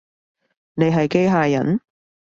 [0.73, 1.79] 你係機器人？